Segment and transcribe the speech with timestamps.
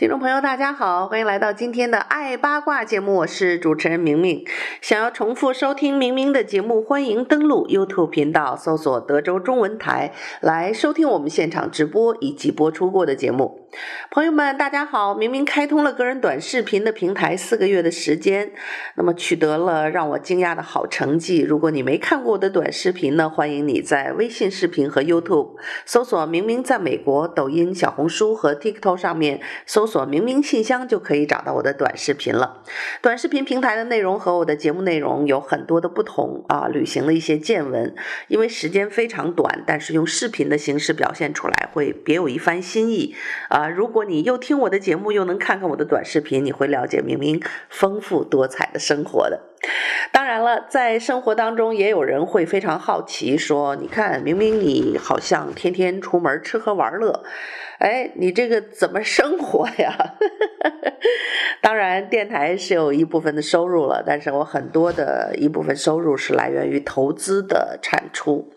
[0.00, 4.42] 听众朋友，大家好，欢迎来到今天的爱八卦节目，我是主持人明明。
[4.80, 13.59] 想要重复收听明明的节目，欢迎登录 YouTube 频道，搜索德州中文台来收听我们现场直播以及播出过的节目。
[14.10, 15.14] 朋友们，大家好！
[15.14, 18.50] 明明开通了个人短视频的平台四个月的时间，
[18.96, 21.40] 那么取得了让我惊讶的好成绩。
[21.40, 32.64] 如果你没看过我的短视频呢，欢迎你在微信视频和 YouTube 搜索“明明在美国”，抖音、小红书和 TikTok 上面搜索“明明信箱”就可以找到我的短视频了。
[33.00, 37.94] 短视频平台的内容和我的节目内容有很多的不同啊，旅行的一些见闻，
[38.26, 43.14] 因为时间非常短，但是用视频的形式表现出来会别有一番新意
[43.48, 43.59] 啊。
[43.60, 49.38] 啊，如果你又听我的节目，又能看看我的短视频，你会了解明明丰富多彩的生活的。
[50.12, 57.22] 当然了，在生活当中，也有人会非常好奇，说：“你看，明明你好像天天出门吃喝玩乐，
[57.80, 60.14] 哎，你这个怎么生活呀？”
[61.60, 68.50] 当然，电台是有一部分的收入了，但是我很多的一部分收入是来源于投资的产出。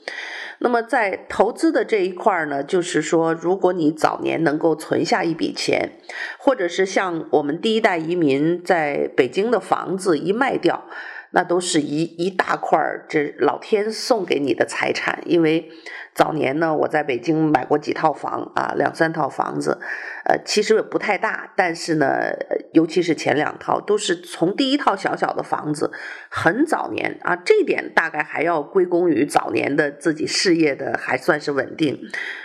[0.64, 5.92] 那么在投资的这一块呢，就是说，如果你早年能够存下一笔钱，
[6.40, 10.86] 或者是像我们第一代移民在北京的房子一卖掉，
[11.32, 15.70] 那都是一一大块这老天送给你的财产，因为。
[16.14, 19.80] 早年呢，我在北京买过几套房啊，两三套房子，
[20.26, 22.32] 呃，其实也不太大，但是呢，
[22.72, 25.92] 尤其是前两套，都是从第一套小小的房子，
[26.30, 32.00] 很早年啊，这点大概还要归功于早年的自己事业的还算是稳定，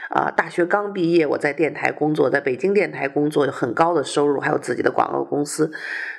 [0.08, 5.70] 啊，大学刚毕业，我在电台工作，在北京电台工作，有很高的收入，还有自己的广告公司，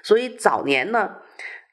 [0.04, 1.12] 所以早年呢。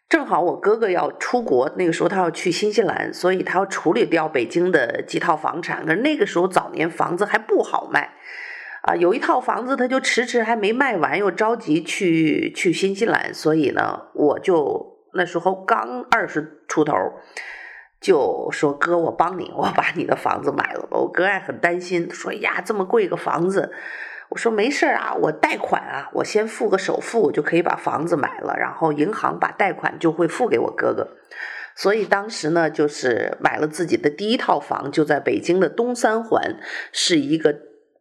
[0.09, 5.85] 正好我哥哥要出国，那个时候他要去新西兰，所以他要处理掉北京的几套房产。
[5.85, 8.13] 可是那个时候早年房子还不好卖，
[8.83, 16.95] 啊，有一套房子他就迟迟还没卖完，又着急去去新西兰，所以呢，我就那时候刚二十出头，
[18.01, 20.99] 就说哥，我帮你，我把你的房子买了吧。
[20.99, 23.73] 我哥还很担心，说呀，这么贵个房子。
[24.31, 31.09] 我说没事啊，我贷款啊，我先付个首付，我就可以把房子买了，然后银行把贷款就会付给我哥哥。
[31.75, 36.59] 所以当时呢，就是买了自己的第一套房，就在北京的东三环，
[36.91, 37.55] 是一个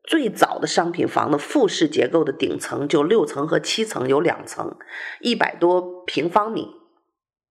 [0.03, 4.77] 最早的商品房的复式结构的顶层，就六层和七层有两层，
[5.19, 6.69] 一百多平方米。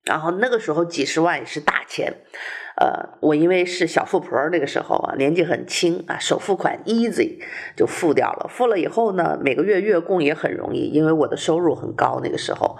[0.02, 2.24] 然后那个时候几十万也是大钱。
[2.76, 7.38] 呃，我因为是小富婆，那个时候啊，年纪很轻啊，首付款 easy
[7.76, 8.48] 就付掉了。
[8.48, 12.20] 付了以后呢，每个月月供也很容易，因为我的收入很高。
[12.22, 12.76] 那个时候，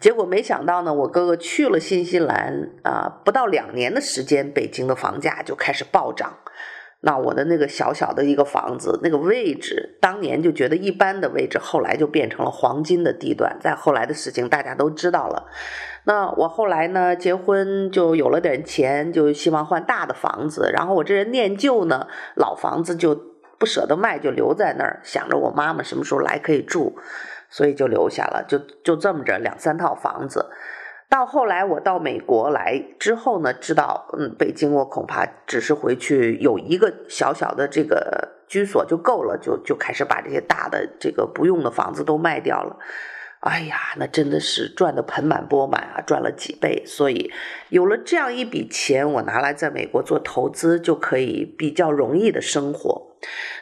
[0.00, 6.38] 结果没想到呢，我哥哥去了新西兰啊，不到两年的时间，北京的房价就开始暴涨。
[7.02, 13.56] 那我的那个小小的一个房子，那个位置，当年就觉得一般的位置，后来就变成了黄金的地段。
[13.58, 15.46] 再后来的事情大家都知道了。
[16.04, 20.70] 那我后来呢，结婚就有了点钱，就希望换大的房子。
[20.74, 22.06] 然后我这人念旧呢，
[22.36, 23.18] 老房子就
[23.58, 26.98] 不舍得卖，就留在那儿，想着我妈妈什么时候来可以住，
[27.48, 28.44] 所以就留下了。
[28.46, 30.50] 就就这么着，两三套房子。
[31.10, 42.78] 到后来我到美国来之后呢，知道嗯，北京我恐怕只是回去有一个小小的这个居所就够了，就就开始把这些大的这个不用的房子都卖掉了。
[43.40, 46.84] 哎呀，那真的是赚得盆满钵满啊，赚了几倍。
[46.86, 47.32] 所以
[47.70, 53.08] 有了这样一笔钱，我拿来在美国做投资，就可以比较容易的生活。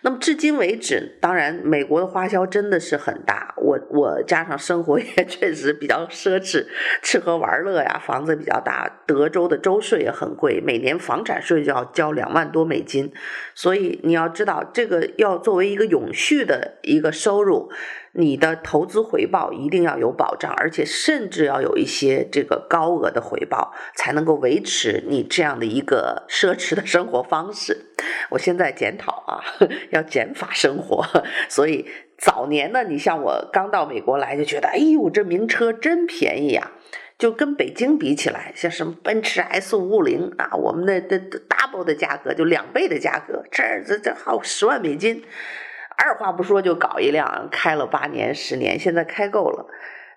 [0.02, 6.66] 那么至今为止，当然美国的花销真的是很大，我我加上生活也 确实比较奢侈，
[7.02, 13.12] 吃喝玩乐呀，房子比较大，德州的州税也很贵，每年房产税就要交两万多美金，
[13.54, 17.70] 所以你要知道，这个要作为一个永续的一个收入。
[18.12, 27.92] 你的投资回报一定要有保障，而且甚至要有一些这个高额的回报，才能够维持你这样的一个奢侈的生活方式。
[28.30, 29.44] 我现在检讨啊，
[29.90, 31.04] 要减法生活。
[31.48, 31.86] 所以
[32.16, 36.72] 早年呢，你像我刚到美国来就觉得，哎呦，这名车真便宜啊，
[37.18, 41.18] 就跟北京比起来，像什么奔驰 S 五五零啊，我们的的
[41.48, 45.24] double 的价格就两倍的价格，这这这好十万美金。
[45.96, 49.66] 二话不说就搞一辆，开了八年十年，现在开够了。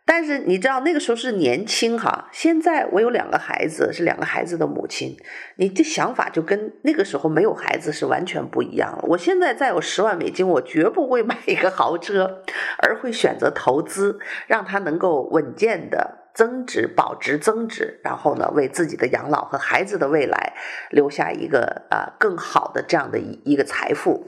[0.03, 5.15] 但是你知道那个时候是年轻哈，现在我有两个孩子，是两个孩子的母亲，
[5.55, 9.05] 你的想法就跟那个时候没有孩子是完全不一样了。
[9.07, 12.43] 我现在再有十万美金，我绝不会买一个豪车，
[12.79, 20.53] 而会选择投资，让它能够稳健的增值、保值、增值，然后呢，为自己的养老和孩子的未来
[20.89, 24.27] 留下一个啊、更好的这样的一一个财富。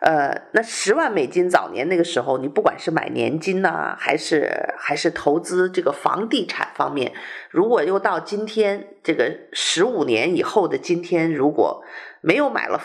[0.00, 7.12] 呃，那十万美金早年那个时候，你不管是买年金呢、还是还是投资这个房地产方面，
[7.50, 11.82] 如果又到今天这个十五年以后的今天，如果
[12.20, 12.80] 没有买了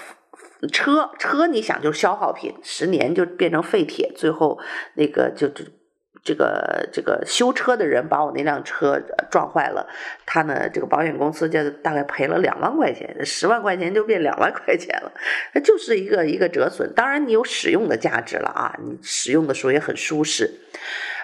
[0.72, 4.60] 车，车你想就是消耗品，十年就变成废铁，最后
[4.96, 5.64] 那个就就。
[6.24, 9.86] 这个这个修车的人把我那辆车撞坏了，
[10.26, 15.12] 他呢，这个保险公司就大概赔了两万块钱，十万块钱就变两万块钱了，
[15.54, 16.94] 那就是一个一个折损。
[16.96, 20.50] 当然你有使用的价值了啊，你使用的时候也很舒适。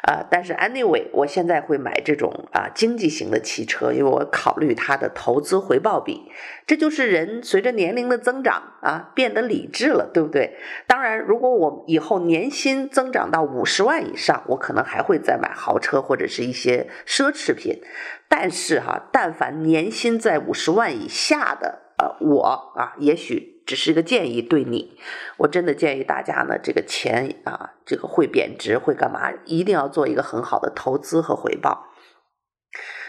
[0.04, 6.32] 啊，但是 anyway，我现在会买这种啊经济型的汽车，因为我考虑它的投资回报比。
[6.66, 10.56] 这就是人随着年龄的增长啊，变得理智了，对不对？
[10.88, 17.82] 当然，如果我以后年薪增长到五十万以上，我可能还会再买豪车或者是一些奢侈品。
[18.28, 23.59] 但是哈、但凡年薪在五十万以下的，呃，我啊，也许。
[23.70, 24.98] 只是一个建议，对你，
[25.38, 29.32] 我真的建议大家呢，这个钱啊，这个会贬值，会干嘛？
[29.46, 31.86] 一定要做一个很好的投资和回报。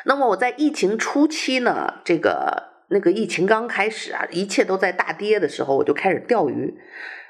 [0.04, 6.74] 那么我在疫情初期呢，这个那个疫情刚开始啊，一切都在大跌的时候，我就开始钓鱼。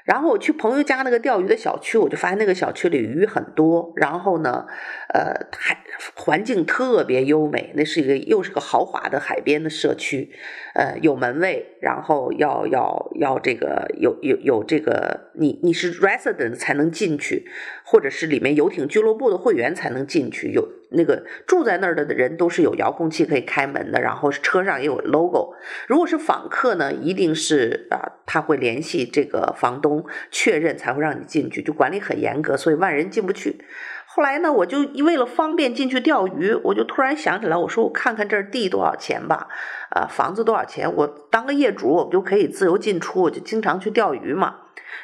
[0.03, 3.93] 然后我去朋友家那个钓鱼的小区，我就发现那个小区里鱼很多。
[3.95, 4.65] 然后呢，
[5.13, 5.80] 呃，还
[6.15, 10.31] 环境特别优美，那是一个又是个豪华的海边的社区，
[10.73, 17.45] 呃，有门卫，然后要要要这个有有有这个你你是 resident 才能进去，
[17.83, 20.67] 或者是里面游艇俱乐部的会员才能进去有。
[20.93, 25.53] 那个住在那儿的人都是有遥控器可以开门的，然后车上也有 logo。
[25.87, 33.63] 如果是访客呢，一定是啊，他会联系这个房东确认才会让你进去，就管理很严格，所以万人进不去。
[34.13, 39.47] 后来呢，我就为了方便进去钓鱼，我就突然想起来，我说我看看这儿地多少钱吧，
[39.91, 44.55] 啊，房子多少钱，我当个业主，我就可以自由进出，我就经常去钓鱼嘛。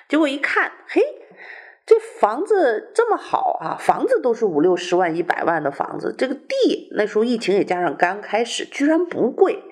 [0.09, 1.01] 结果一看，嘿。
[1.87, 6.13] 这房子这么好啊，房子都是五六十万、一百万的房子。
[6.17, 9.63] 这个地那时候疫情也加上刚开始，居然不贵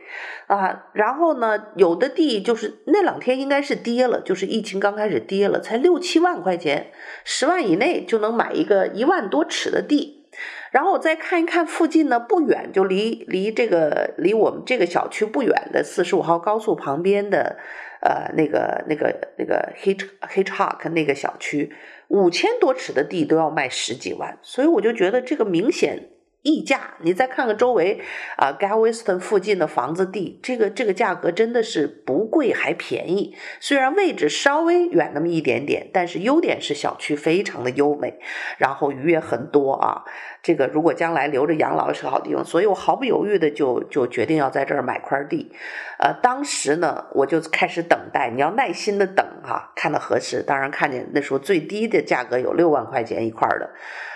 [0.47, 0.85] 啊。
[0.94, 6.88] 然后呢，有的地就是那两天应该是跌了，就是疫情刚开始跌了，才六七万块钱，
[7.25, 10.23] 十万以内就能买一个一万多尺的地。
[10.71, 17.57] 然后我再看一看附近呢，不远就离离这个离我们这个小区不远的四十五号高速旁边的
[18.01, 21.73] 呃那个那个那个 Hitch Hitchcock 那个小区。
[22.10, 26.10] 五千多尺的地都要卖十几万，所以我就觉得这个明显
[26.45, 26.94] 溢价。
[27.01, 28.00] 你再看看周围
[28.38, 33.36] 啊，Galveston 附近的房子地，这个这个价格真的是不贵还便宜。
[33.59, 38.19] 虽然位置稍微远那么一点点，但是优点是小区非常的优美，
[38.59, 40.03] 然后鱼也很多啊。
[40.44, 45.51] 这个如果将来留着养老是个好地方，所以我毫不犹豫的就就决定要在这儿买块地。
[45.97, 50.44] 呃，当时呢，我就开始等待，你要耐心的等哈、啊，看到合适。
[50.44, 53.71] 当然看见那时候最低的价格有六万块钱一块的，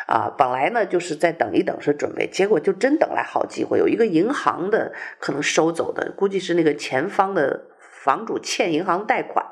[0.10, 9.46] 啊，本来呢就是在等一等是准备，结果就真等来好机会，有一个银行的可能收走的，估计是那个前方的房主欠银行贷款，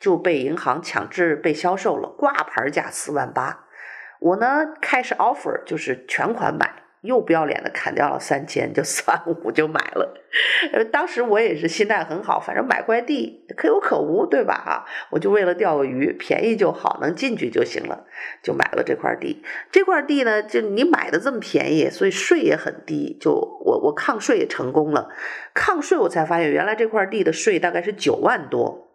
[0.00, 3.66] 就被银行强制被销售了，挂牌价四万八。
[4.18, 10.14] 我呢开始 offer 就是全款买，又不要脸的砍掉了三千，就四万五就买了。
[10.90, 14.54] 当时我也是心态很好，反正买块地可有可无，对吧？
[14.64, 18.06] 哈，我就为了钓个鱼，便宜就好，能进去就行了，
[18.42, 19.42] 就买了这块地。
[19.70, 25.10] 这块地呢，就你买的这么便宜，所以税也很低，就我我抗税也成功了。
[25.52, 28.88] 抗税我才发现，原来这块地的税大概是九万多。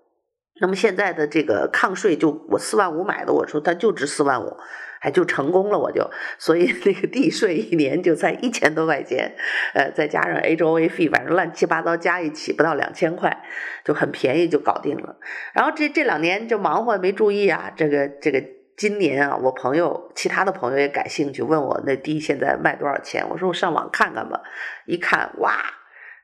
[0.60, 4.58] 那么现在的这个抗税，就我四万五买的，我说它就值四万五。
[5.00, 9.36] 还就成功了，我就所以那个地税一年就才一千多块钱，
[9.74, 13.44] 呃，再加上 HOA 费，反正乱七八糟加一起不到两千块，
[13.84, 15.18] 就很便宜就搞定了。
[15.54, 18.44] 然后这这两年就忙活没注意啊，这个这个
[18.76, 24.42] 今年啊，我朋友其他的朋友也感兴趣，问我那地现在卖多少钱，我说我上网看看吧，
[24.86, 25.56] 一看哇。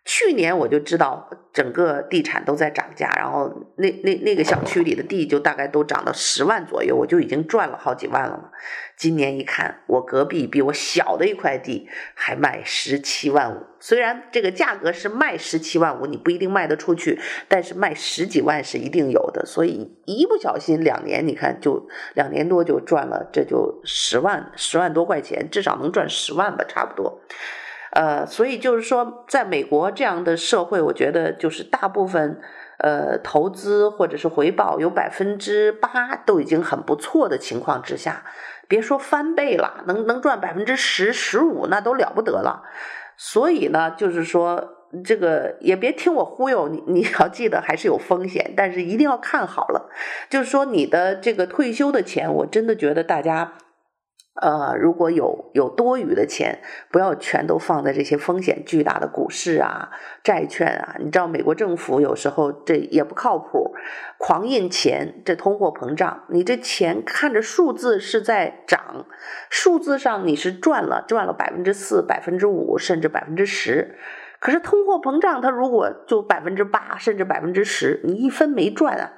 [0.05, 8.49] 去年我就知道整个地产都在涨价，然后那那那个小区里的地就大概都涨到十万左右，我就已经赚了好几万了嘛。
[8.97, 19.45] 今年一看，我隔壁比我小的一块地还卖十七万五，虽然这个价格是卖十七万五，你不一定卖得出去，但是卖十几万是一定有的。
[19.45, 27.21] 所以一不小心两年，你看就两年多就赚了，这就十万十万多块钱，至少能赚十万吧，差不多。
[27.95, 32.41] 呃，所以就是说，在美国这样的社会，我觉得就是大部分
[32.79, 38.23] 呃投资或者是回报有百分之八都已经很不错的情况之下，
[38.67, 42.63] 别说翻倍了，能能赚百分之十、十五那都了不得了。
[43.15, 49.91] 所以呢，就是说这个也别听我忽悠你，你要记得还是有风险，但是一定要看好了。
[50.31, 53.53] 就是说你的这个退休的钱，我真的觉得大家。
[54.41, 56.59] 呃，如果有有多余的钱，
[56.91, 59.91] 不要全都放在这些风险巨大的股市啊、
[60.23, 60.95] 债券啊。
[60.99, 63.75] 你知道，美国政府有时候这也不靠谱，
[64.17, 69.05] 狂印钱，这通货膨胀，你这钱看着数字是在涨，
[69.51, 73.99] 数字上你是赚了，赚了百分之四、百分之五，甚至百分之十。
[74.39, 79.13] 可是通货膨胀，它如果就百分之八，甚至百分之十，你一分没赚啊。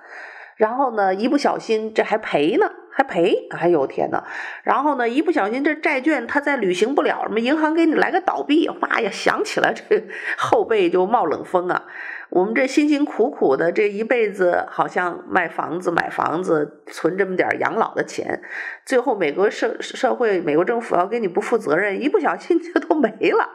[0.58, 2.70] 然后呢，一不小心这还赔呢。
[2.98, 3.50] 还赔？
[3.50, 4.24] 哎呦天呐，
[4.64, 11.84] 然后呢，一不小心这债券它再履行不了，什么银行给你来个倒闭，妈呀，想起来这后背就冒冷风啊！
[12.30, 18.42] 我们这辛辛苦苦的这一辈子，好像卖房子、买房子，存这么点养老的钱，
[18.86, 23.50] 最后美国社社会、美国政府要给你不负责任，一不小心就都没了。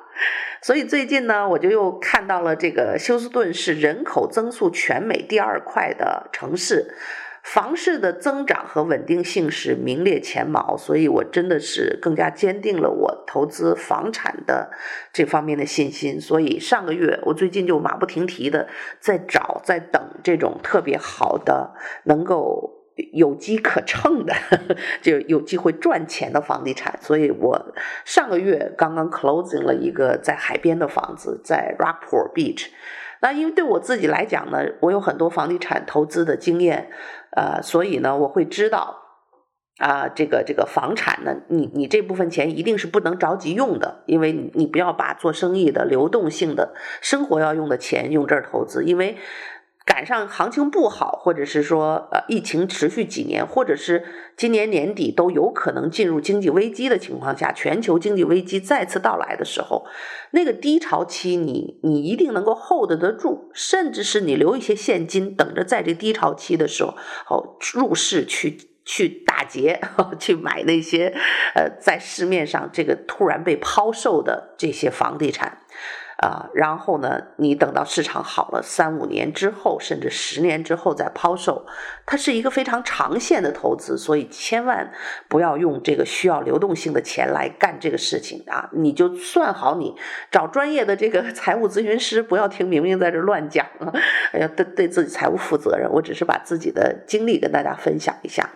[0.61, 6.95] 所以最近呢，我就又看到了这个休斯顿是人口增速全美第二快的城市。
[7.43, 14.71] 房市的增长和稳定性是名列前茅，所以我真的是更加坚定了我投资房产的
[15.13, 16.21] 这方面的信心。
[16.21, 18.69] 所以上个月我最近就马不停蹄的
[19.01, 21.73] 在找，在等这种特别好的、
[22.05, 22.79] 能够
[23.13, 24.35] 有机可乘的，
[25.01, 26.99] 就有机会赚钱的房地产。
[27.01, 32.67] 所以我上个月刚刚 closing 了一个在海边的房子，在 Rockport Beach。
[33.21, 36.91] 那因为对我自己来讲呢，我有很多房地产投资的经验。
[37.37, 38.97] 呃，所以呢，我会知道，
[39.79, 49.17] 啊、这个这个房产呢，你你这部分钱一定是不能着急用的，因为你你不要把做生意的流动性的生活要用的钱用这儿投资，因为
[49.87, 54.05] 赶上行情不好，或者是说呃疫情持续几年，或者是
[54.37, 59.85] 今年年底都有可能进入经济危机的情况下，全球经济危机再次到来的时候。
[60.31, 66.95] 那个低潮期你，你一定能够 hold 得住，甚至是你留一些现金，等着在这低潮期的时候，
[67.29, 69.81] 哦，入市去去打劫，
[70.21, 71.13] 去买那些
[71.55, 75.59] 呃，在市面上这个突然被抛售的这些房地产。
[76.23, 81.65] 啊、然后呢，你等到市场好了三五年之后，甚至十年之后再抛售，
[82.05, 84.93] 它是一个非常长线的投资，所以千万
[85.29, 88.69] 不要用这个需要流动性的钱来干这个事情啊！
[88.75, 89.97] 你就算好，你
[90.31, 93.91] 找专业的这个 财务咨询师，不要听明明在这乱讲啊！
[94.39, 98.51] 要对对自己财务负责任，我只是把自己的经历跟大家分享一下。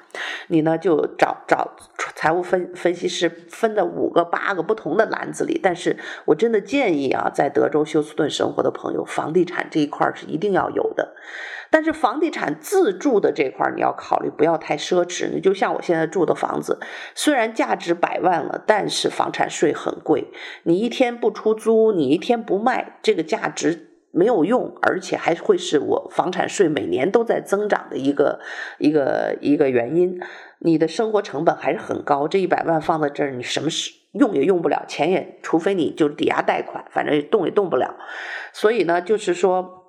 [0.49, 1.75] 你呢，就找找
[2.14, 11.14] 财务分分析师，分的五个八个不同的篮子里，但是我真的建议啊，在德州休斯顿生活的朋友，房地产这一块是一定要有的。
[11.70, 15.30] 但是房地产自住的这块你要考虑，不要太奢侈。
[15.32, 16.78] 你就像我现在住的房子，
[17.14, 20.30] 虽然价值百万了，但是房产税很贵。
[20.64, 28.38] 你一天不出租，你一天不卖，这个价值没有用，而且还会是我房产税每年都在增长的一个
[28.78, 30.20] 一个一个原因。
[30.61, 33.90] 你的生活成本还是很高，这一百万放在这儿，你什么事？
[34.14, 37.94] 用也用不了，钱也，除非你就抵押贷款，反正动也动不了。
[38.52, 39.85] 所以呢，就是说，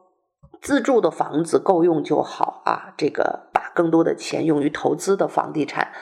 [0.62, 2.94] 自住的房子够用就好啊。
[2.98, 5.94] 这个把更多的钱用于投资的房地产，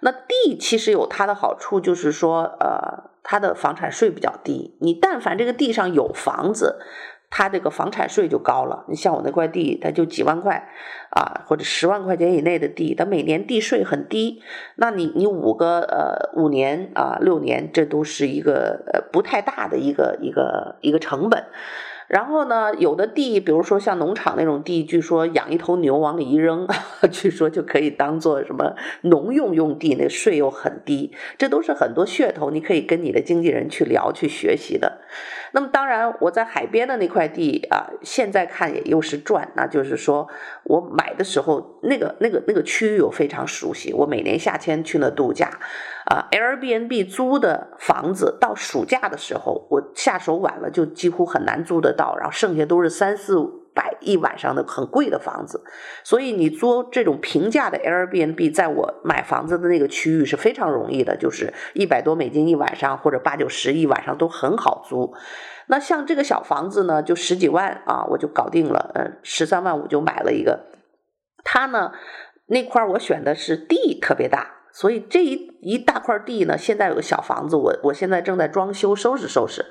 [0.00, 4.76] 那地其实有它的好处，就是说，呃，它的房产税比较低。
[4.80, 6.80] 你但凡这个地上有房子。
[7.28, 10.68] 他这个房产税就高了，你像我那块地，它就几万块
[11.10, 14.40] 啊，或者十万块钱以内的地，它每年地税很低。
[14.76, 21.44] 那你你五个呃五年啊六年，这都是一个呃不太大的一个一个一个成本。
[22.08, 26.68] 然后呢，有的地，比如说像农场那种地，据说养一头牛往里一扔，
[27.10, 31.12] 据说就可以当做什么农用用地，那税又很低。
[31.36, 35.00] 这都是很多噱头，你可以跟你的经纪人去聊去学习的。
[35.52, 39.50] 那么当然，我在海边的那块地啊，现在看也又是赚。
[39.54, 40.28] 那就是说
[40.64, 45.50] 我买的时候，那个那个那个区域我非常熟悉，我每年夏天去那度假。
[46.06, 53.36] 啊，Airbnb 租的房子到暑假的时候，我下手晚了就几乎很难租得到，然后剩下都是三四
[53.76, 55.62] 百一晚上的很贵的房子，
[56.02, 65.12] 所以你租这种平价的 Airbnb，在我买房子的那个区域是非常容易的，就是一百多美金一晚上或者八九十一晚上都很好租。
[65.68, 70.64] 那像这个小房子呢，就十几万啊，我就搞定了，嗯，十三万五就买了一个。
[71.44, 71.92] 它呢，
[72.46, 79.66] 那块我选的是地特别大，所以这一一大块地呢，现在有个小房子，我我现在正在装修，收拾收拾。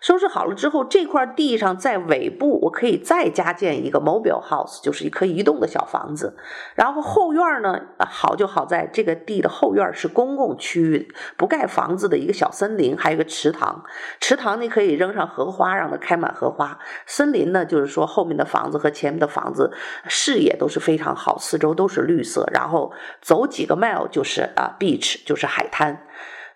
[0.00, 6.36] 收拾好了之后，这块地上在尾部，我可以再加建一个 mobile house，就是一可以移动的小房子。
[6.74, 13.84] 然后后院呢，好就好在这个地的后院是公共区域，不盖房子的一个小森林，还有一个池塘。
[14.20, 16.78] 池塘你可以扔上荷花，让它开满荷花。
[17.06, 19.72] 森林呢，就是说后面的房子和前面的房子
[20.06, 22.48] 视野都是非常好，四周都是绿色。
[22.52, 26.04] 然后走几个 mile 就是啊 beach，就是海滩。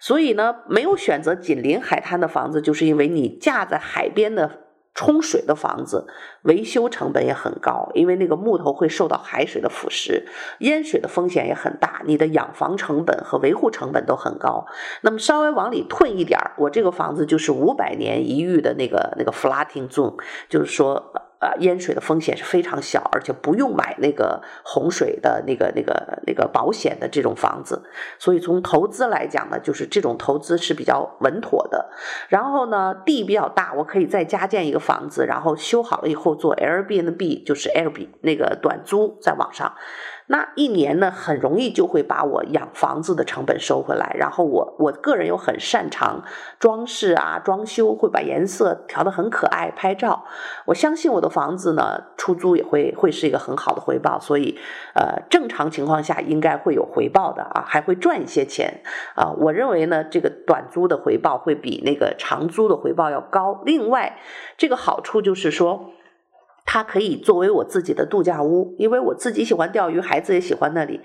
[0.03, 4.51] 所以呢，没有选择紧邻海滩的房子，就是因为你架在海边的
[4.95, 6.09] 冲水的房子，
[6.43, 10.25] 维修成本也很高，因为那个木头会受到海水的腐蚀，
[10.59, 14.67] 淹水的风险也很大，你的养房成本和维护成本都很高。
[15.03, 21.13] 那么稍微往里退一点儿，我这个房子就是五百年一遇的那个那个 floating zone，就是说。
[21.43, 27.83] 呃，淹水的风险是非常小，而且不用买那个洪水的那个、那个、那个保险的这种房子。
[28.17, 31.91] 所以从投资来讲呢，就是这种投资是比较稳妥的。
[32.29, 39.75] 然后呢，地比较大，我可以再加建一个房子，然后修好了以后做 Airbnb，就是 Airbnb 那个短租在网上。
[40.33, 44.17] 那一年呢，很容易就会把我养房子的成本收回来。
[44.19, 46.25] 然后我我个人又很擅长
[46.59, 50.25] 装饰啊、装修，会把颜色调得很可爱，拍照。
[50.65, 54.19] 我相信我的房子呢，出租也会会是一个很好的回报。
[54.19, 54.59] 所以，
[54.95, 58.81] 呃，正常情况下应该会有回报的啊，还会赚一些钱
[59.15, 59.35] 啊。
[59.37, 63.61] 我认为呢，这个短租的回报会比那个长租的回报要高。
[63.67, 64.19] 另外，
[64.57, 65.91] 这个好处就是说。
[66.65, 71.01] 它可以作为我自己的度假屋，因为我自己喜欢钓鱼，孩子也喜欢那里。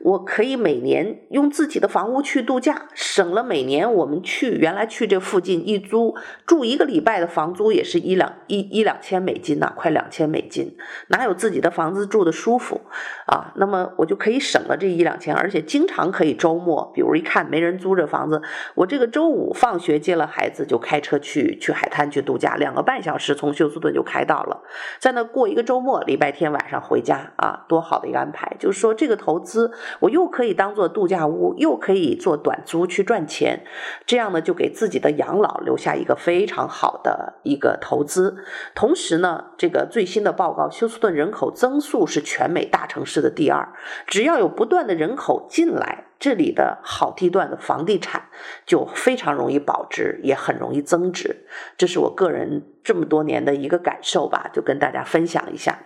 [0.00, 10.76] 我可以每年用自己的房屋去度假，省了每年我们去原来去这附近一租住一个礼拜的房租也是一两一一两千美金呐、快两千美金，
[11.08, 12.80] 哪有自己的房子住的舒服
[13.26, 13.52] 啊？
[13.54, 18.42] 那么我就可以省了这一两千，而且经常可以周末，比如一看没人租这房子，
[18.74, 24.60] 我这个周五放学接了孩子就开车去去海滩去度假，两个半小时从休斯顿就开到了。
[25.02, 28.54] 在那过一个周末，礼拜天晚上回家啊，多好的一个安排！
[28.60, 33.64] 就是说，这个投资我又可以当做度假屋，又可以做短租去赚钱，
[34.06, 38.36] 这样呢，就给自己的养老留下一个非常好的一个投资。
[38.76, 43.70] 同时呢，这个最新的报告，休斯顿人口增速是全美大城市的第二，
[44.06, 46.04] 只要有不断的人口进来。
[46.22, 48.26] 这里的好地段的房地产
[48.64, 51.44] 就非常容易保值，也很容易增值。
[51.76, 55.80] 这是我个人这么多年的一个感受吧，就跟大家分享一下。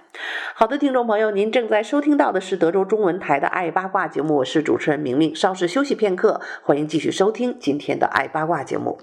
[0.54, 5.34] 好的，听众朋友，您正在收听到的是德州中文台的《爱八卦》节目，我是主持人明明。
[5.34, 8.98] 稍事休息片刻，欢迎继续收听今天的《爱八卦》节目。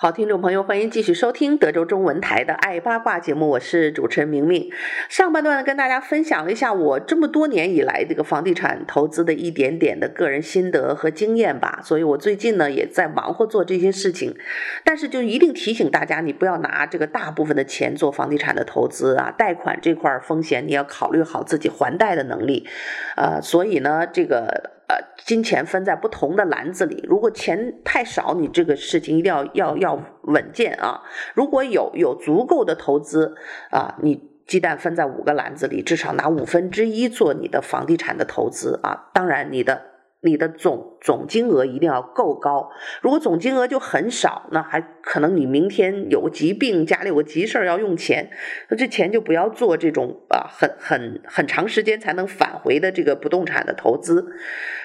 [0.00, 4.70] 好，听众朋友，欢迎继续收听德州中文台的《爱八卦》节目，我是主持人明明。
[5.08, 11.80] 上半段呢，跟大家分享了一下我这么多年以来这个房地产投资的一点点的个人心得和经验吧。
[11.82, 14.36] 所以我最近呢，也在忙活做这些事情，
[14.84, 22.68] 但是就一定提醒大家，你不要拿这个大部分的钱做房地产的投资啊，贷款这块风险你要考虑好自己还贷的能力。
[23.16, 24.77] 呃，所以呢，这个。
[24.88, 27.04] 呃，金钱分在不同的篮子里。
[27.08, 31.02] 如果钱太少，你这个事情一定要要要稳健啊。
[31.34, 33.36] 如果有有足够的投资
[33.70, 39.10] 啊，你鸡蛋分在五个篮子里，至少拿五分之一做你的房地产的投资啊。
[39.12, 39.87] 当然，你的。
[40.20, 48.28] 你的总总金额一定要够高，如果总金额就很少，那还可能你明天有个疾病，家里有个急事儿要用钱，
[48.68, 54.26] 那这钱就不要做这种啊很很很长时间才能返回的这个不动产的投资。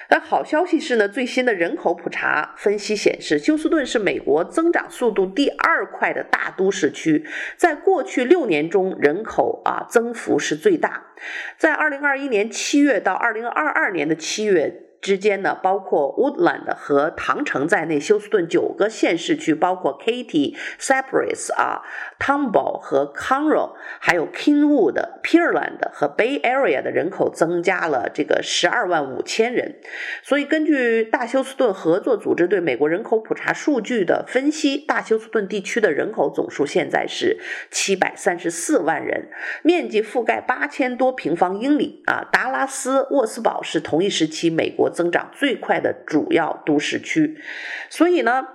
[0.08, 11.06] 那好消息是呢，最新的人口普查分析显示，休斯顿是美国增长速度第二快的大都市区，在过去六年中人口啊增幅是最大，
[11.58, 14.82] 在二零二一年七月到二零二二年的七月。
[15.04, 21.82] 之间呢，包括 Woodland 和唐城在内，休斯顿九个县市区，包括 Katy、Cypress 啊、
[22.18, 29.76] Tomball 和 Conroe，还有 Kingwood、Pearland 和 Bay Area 的人口增加了这个十二万五千人。
[30.22, 37.38] 所以，根据大休斯顿合作组织对美国人口普查数据的分析，大休斯顿地区的人口总数现在是
[37.70, 39.28] 七百三十四万人，
[39.62, 42.26] 面积覆盖八千多平方英里啊。
[42.32, 47.36] 达拉斯、沃斯堡是同一时期美国增长最快的主要都市区，
[47.90, 48.46] 所以呢，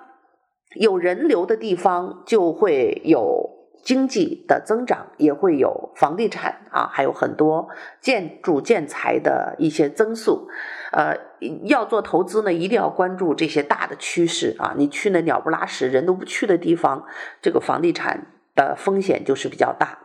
[0.76, 3.50] 有人流的地方就会有
[3.84, 7.70] 经济的增长，也会有房地产啊，还有很多
[8.02, 10.48] 建筑建材的一些增速。
[10.92, 11.16] 呃，
[11.64, 14.74] 要做投资呢，一定要关注这些大的趋势啊。
[14.78, 17.06] 你去那鸟不拉屎、人都不去的地方，
[17.42, 19.98] 这个房地产的风险就是比较大。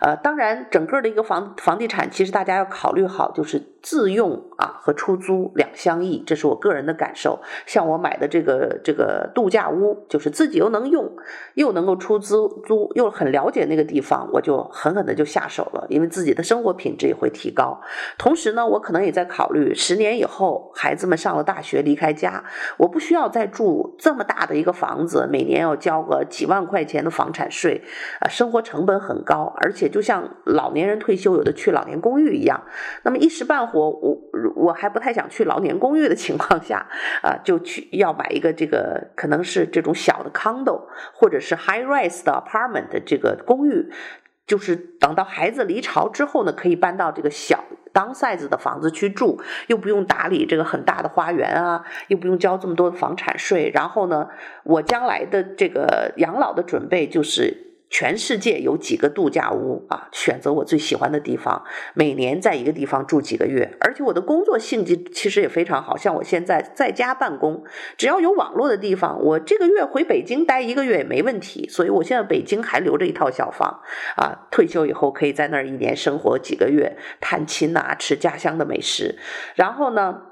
[0.00, 7.40] 呃，当然，整个的一个房房地产，其实大家要考虑好，就是自用啊和出租两相宜，这是我个人的感受。
[7.66, 11.10] 像我买的这个这个度假屋，就是自己又能用，
[11.54, 17.80] 又能够出租租，又很了解那个地方，我就狠狠的就下手了，因为自己的生活品质也会提高。
[18.18, 22.44] 同时呢，我可能也在考虑，十年以后孩子们上了大学离开家，
[22.78, 27.82] 我不需要再住这么大的一个房子，每年要交个几万块钱的房产税，
[28.20, 29.82] 啊，生活成本很高，而且。
[29.92, 32.62] 就像老年人退休有的去老年公寓一样，
[33.02, 34.18] 那么一时半会我
[34.56, 36.86] 我还不太想去老年公寓的情况下，
[37.20, 43.90] 啊，就去要买一个这个可能是这种小的 condo 或者是 high rise 的 apartment 的这个公寓，
[44.46, 54.28] 就是等到孩子离巢之后呢，可以搬到这个小 downsize 的房子去住，又不用打理这个很大的花园啊，又不用交这么多的房产税，然后呢，
[54.64, 57.71] 我将来的这个养老的准备就是。
[57.92, 60.08] 全世界有几个度假屋啊？
[60.12, 61.62] 选择我最喜欢的地方，
[61.94, 67.62] 每年在一个地方住几个月，而且我的工作性质其实也非常好，像我现在在家办公，
[67.98, 71.68] 只要有网络的地方，我这个月回北京待一个月也没问题。
[71.68, 73.82] 所以我现在北京还留着一套小房
[74.16, 79.18] 啊，退休以后可以在那儿一年生活几个月，探亲呐，吃家乡的美食，
[79.54, 80.22] 然后呢，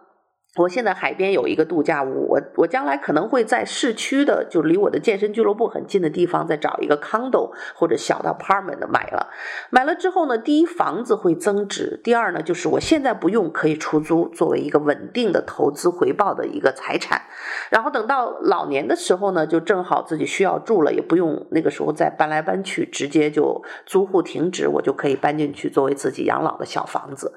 [0.57, 9.29] 我现在海边有一个度假屋，我我将来可能会在市区的，就离我的健身俱乐部很近的地方，再找一个 condo 或者小的 apartment 买了。
[9.71, 17.23] 买了之后呢，第一房子会增值，第二呢，就是我现在不用可以出租，作为一个稳定的投资回报的一个财产。
[17.71, 27.33] 然后等到老年的时候呢，就正好自己需要住了，也不用那个时候再搬来搬去，直接就租户停止，我就可以搬进去作为自己养老的小房子。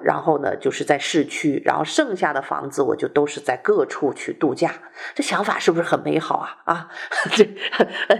[0.00, 2.37] 然后呢，就是在市区，然后剩下的。
[2.38, 4.70] 的房子我就都是在各处去度假，
[5.12, 6.56] 这想法是不是很美好啊？
[6.64, 6.88] 啊，
[7.32, 7.44] 这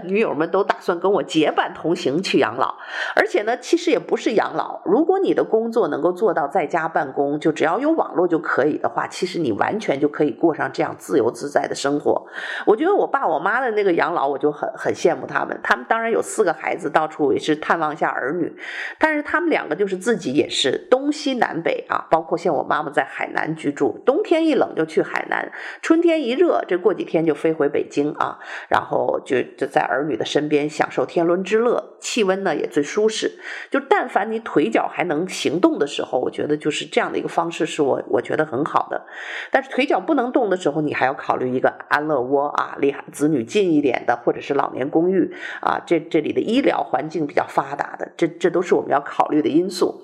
[0.03, 2.75] 女友们都打算跟我结伴同行去养老，
[3.15, 4.81] 而且呢，其实也不是养老。
[4.83, 12.27] 如果你的工作能够做到在家办公，就只要有网络就可以的话，其实你完全就可以过上这样自由自在的生活。
[12.65, 15.57] 我觉得我爸我妈的那个养老，我就很很羡慕他们。
[15.63, 18.53] 他们当然有四个孩子，到处也是探望一下儿女，
[18.99, 24.01] 但是他们两个就是自己也是东西南北啊，包括像我妈妈在海南居住。
[24.09, 25.51] 冬天一冷就去海南，
[25.83, 33.37] 春天一热，这过几天就飞回北京啊，然后就就在儿女的身边享受天伦之乐，气温呢也最舒适。
[33.69, 39.05] 就但凡你腿脚还能行动的时候，我觉得就是这样的一个方式是我我觉得很好的。
[39.51, 50.01] 但是腿脚不能动的时候，你还要考虑一个安乐窝啊，离子女近一点的，或者是老年公寓啊，这这里的医疗环境比较发达的，这这都是我们要考虑的因素。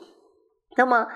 [0.78, 1.08] 那么。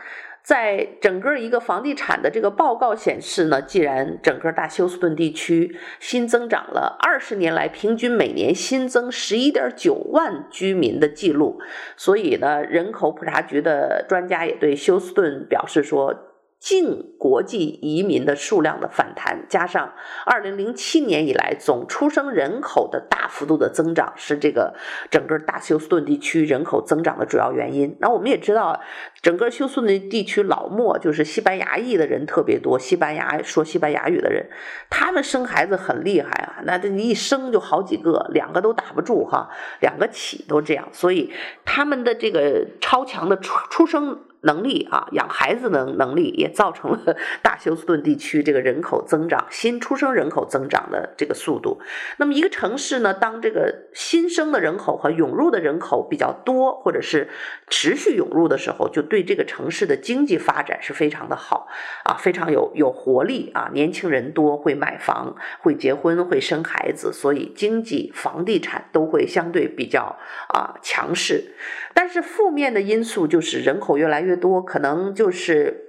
[0.43, 11.60] 在整个一个房地产的这个报告显示呢，既然整个大休斯顿地区新增长了二十年来平均每年新增十一点九万居民的记录，
[11.95, 16.28] 所以呢，人口普查局的专家也对休斯顿表示说。
[16.59, 19.93] 净国际移民的数量的反弹，加上
[20.25, 24.75] 二零零七年以来总出生人口的大幅度的增长，是这个
[25.09, 27.95] 整个大休斯顿地区人口增长的主要原因。
[28.01, 28.81] 那我们也知道，
[29.21, 34.49] 整个休斯顿地区老墨就是西班牙裔的人特别多，西班牙说西班牙语的人，
[34.89, 41.31] 他们生孩子很厉害啊，那这一生就好几个，两个都打不住哈，两个起都这样，所以
[41.63, 44.19] 他们的这个超强的出出生。
[44.41, 51.82] 能力啊，养孩子的能力也造成了大休斯顿地区这个人口增长、新出生人口增长的这个速度。
[52.17, 57.30] 那么一个城市呢，当这个新生的人口和涌入的人口比较多，或者是
[57.67, 61.67] 持续涌入的时候，就对这个城市的经济发展是非常的好
[62.06, 63.69] 啊，非常有有活力啊。
[63.73, 70.17] 年轻人多，会买房、会结婚、会生孩子，所以经济、房地产都会相对比较
[70.54, 71.56] 啊强势。
[72.01, 75.88] 但是负面的因素就是人口越来越多，可能就是。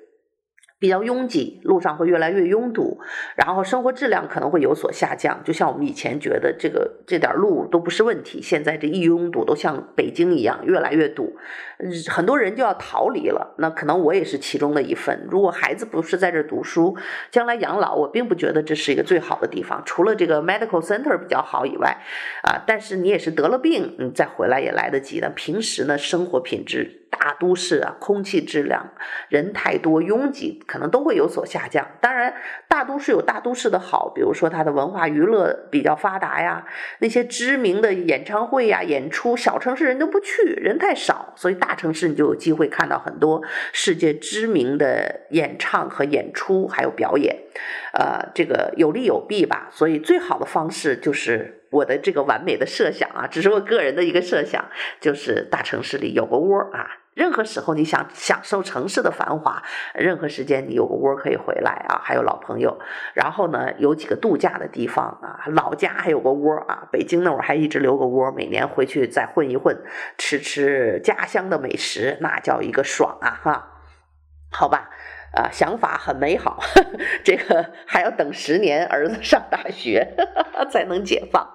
[0.80, 2.98] 比较拥挤，路上会越来越拥堵，
[3.36, 5.42] 然后生活质量可能会有所下降。
[5.44, 11.36] 就像我们以前觉得这个这点路都不是问题，现在这一拥堵都像北京一样越来越堵，
[12.08, 13.54] 很多人就要逃离了。
[13.58, 15.28] 那可能我也是其中的一份。
[15.30, 16.96] 如果孩子不是在这读书，
[17.30, 19.82] 将来养老，我并不觉得这是一个最好的地方。
[19.84, 21.98] 除了这个 medical center 比较好以外，
[22.42, 25.28] 啊，但是你也是得了病，你再回来也来得及的。
[25.28, 26.99] 平时呢，生活品质。
[27.10, 28.92] 大都市啊，空气质量、
[29.28, 31.86] 人太多拥挤，可能都会有所下降。
[32.00, 32.34] 当然，
[32.68, 36.64] 大都市有大都市的好，比如说它的文化娱乐比较发达呀，
[37.00, 43.42] 那些知名的演唱会呀、演出，小城市人都不去，人太少，所以大城市你就有机会看到很多
[43.72, 47.36] 世界知名的演唱和演出，还有表演。
[47.92, 49.68] 呃，这个有利有弊吧。
[49.72, 54.64] 所以最好的方式就是我的这个完美的设想啊，只是我个人的一个设想，
[55.00, 56.98] 就是大城市里有个窝啊。
[57.14, 59.62] 任何时候你想享受城市的繁华，
[59.94, 62.78] 任何时间你有个窝可以回来啊，还有老朋友。
[63.14, 69.76] 然后呢，有几个度假的地方啊，老家还有个窝啊，北京那会儿还一直留个窝，每年回去再混一混，
[70.16, 73.66] 吃吃家乡的美食，那叫一个爽啊哈。
[74.52, 74.90] 好吧。
[75.32, 76.90] 啊，想法很美好，呵呵，
[77.22, 81.48] 这个还要等十年，儿子上大学呵呵 才能解放。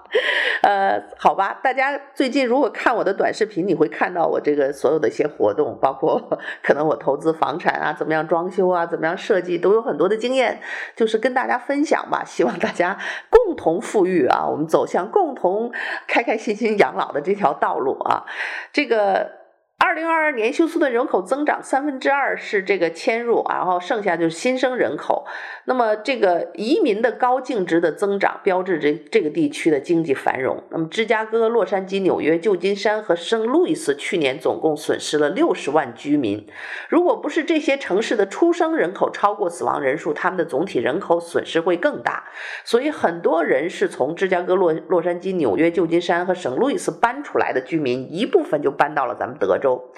[0.62, 10.62] 呃，好吧，大家最近如果看我的短视频，你会看到我这个所有的一些活动，包括 可能我投资房产啊，怎么样装修啊，怎么样设计，都有很多的经验，
[10.96, 12.98] 就是跟大家分享吧，希望大家
[13.30, 15.72] 共同富裕啊，我们走向共同
[16.08, 18.24] 开开心心养老的这条道路啊，
[18.72, 19.45] 这个。
[19.78, 25.26] 二零二二年休斯顿人口增长三分之二是这个迁入，然后剩下就是新生人口。
[25.66, 30.64] 那么这个移民的高净值的增长，标志着这个地区的经济繁荣。
[30.72, 36.48] 那么芝加哥、洛杉矶、纽约、旧金山和圣路易斯去年总共损失了六十万居民。
[36.90, 42.24] 如果不是这些城市的出生人口超过死亡人数，他们的总体人口损失会更大。
[42.64, 49.65] 所以很多人是从芝加哥、洛洛杉矶、纽约、旧金山和圣路易斯搬出来的居民，一部分就搬到了咱们德州。
[49.66, 49.92] 州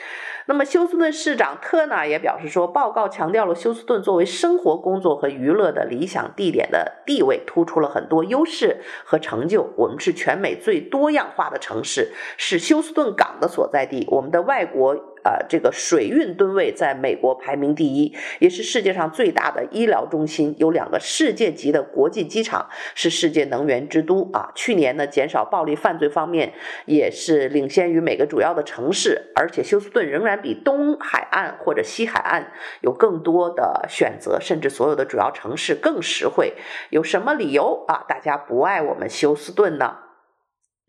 [0.49, 9.73] 那么，休斯顿市长特纳也表示说，报告强调了休斯顿作为生活、工作和娱乐的理想地点的地位，突出了很多优势和成就。
[9.75, 14.08] 我们是全美最多样化的城市，是休斯顿港的所在地。
[14.10, 15.07] 我们的外国。
[15.28, 24.54] 呃，这个水运吨位在美国排名第一，也是世界上最大的医疗中心，有两个世界级的国际机场，是世界能源之都啊。
[24.56, 26.54] 去年呢，减少暴力犯罪方面
[26.86, 36.54] 也是领先于每个主要的城市，而且休斯顿仍然比东海岸或者西海岸有更多的选择，甚至所有的主要城市更实惠。
[36.90, 38.06] 有什么理由啊？
[38.08, 40.07] 大家不爱我们休斯顿呢？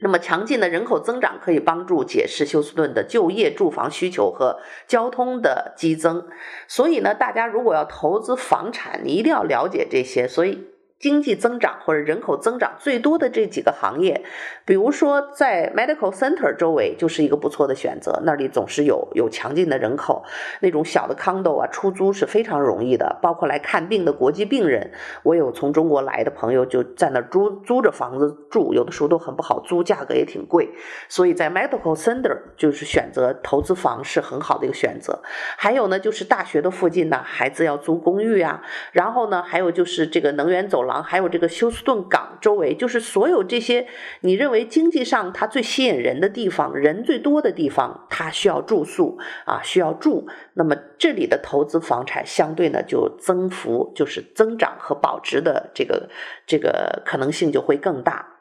[0.01, 6.27] 那么强劲的人口增长可以帮助解释休斯顿的就业、住房需求和交通的激增。
[6.67, 10.29] 所以呢，大家如果要投资房产，你一定要了解这些。
[10.29, 10.69] 所以。
[10.99, 14.25] 经济增长或者人口增长最多的这几个行业，
[14.65, 20.25] 比如说在 Medical Center 周围就是一个不错的选择，那里总是有有强劲的人口，
[20.61, 23.19] 那种小的 condo 啊，出租是非常容易的。
[23.23, 24.91] 包括来看病的国际病人，
[25.23, 30.69] 我有从中国来的朋友就在那租租着房子住，有的时候都很不好租，价格也挺贵。
[31.09, 35.23] 所以在 Medical Center 就是选择投资房是很好的一个选择。
[35.57, 43.87] 还有呢，就是大学的附近呢，孩子要租公寓啊，然后呢，还有就是这个能源走还有这个休斯顿港周围，就是所有这些
[44.23, 50.27] 你认为经济上它最吸引人的地方，人最多的地方，它需要住宿啊，需要住。
[50.55, 56.09] 那么这里的投资房产相对呢，就增幅就是增长和保值的这个
[56.47, 58.39] 这个可能性就会更大。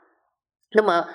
[0.71, 1.07] 那么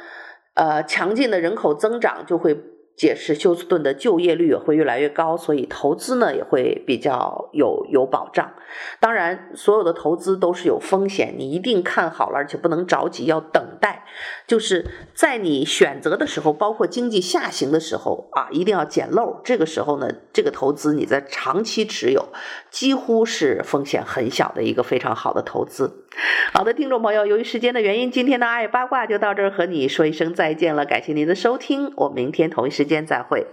[0.55, 2.72] 呃，强劲的人口增长就会。
[2.97, 8.53] 解释休斯顿的就业率也会越来越高，所以投资呢也会比较有有保障。
[9.01, 14.05] 当然，所有的投资都是有风险，你一定看好了，而且不能着急，要等待。
[14.53, 14.85] 就是
[15.15, 19.41] 在你选择的时候，包括经济下行的时候啊，一定要捡漏。
[19.43, 22.29] 这个时候呢，这个投资你在长期持有，
[22.71, 26.05] 几乎是风险很小的一个非常好的投资。
[26.53, 30.85] 好的，听众朋友，由于时间的原因，今天的爱八卦就到这儿，和你说一声再见了。
[30.85, 33.47] 感谢您的收听，我们明天同一时间再会。